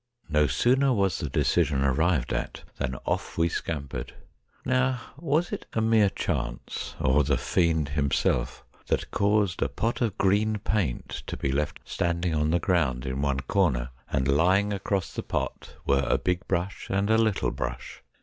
No 0.29 0.47
sooner 0.47 0.91
was 0.93 1.19
the 1.19 1.29
decision 1.29 1.83
arrived 1.83 2.33
at 2.33 2.63
than 2.77 2.95
off 3.05 3.37
we 3.37 3.49
scam 3.49 3.87
pered. 3.87 4.09
Now, 4.65 4.99
was 5.15 5.51
it 5.51 5.67
a 5.73 5.79
mere 5.81 6.09
chance 6.09 6.95
or 6.99 7.23
the 7.23 7.37
fiend 7.37 7.89
himself 7.89 8.65
that 8.87 9.11
caused 9.11 9.61
a 9.61 9.69
pot 9.69 10.01
of 10.01 10.17
green 10.17 10.57
paint 10.57 11.21
to 11.27 11.37
be 11.37 11.51
left 11.51 11.81
standing 11.85 12.33
on 12.33 12.49
the 12.49 12.57
ground 12.57 13.05
in 13.05 13.21
one 13.21 13.41
corner, 13.41 13.89
and 14.11 14.27
lying 14.27 14.73
across 14.73 15.13
the 15.13 15.21
pot 15.21 15.75
were 15.85 16.03
a 16.07 16.17
big 16.17 16.47
brush 16.47 16.87
and 16.89 17.11
a 17.11 17.17
little 17.19 17.51
brush 17.51 18.01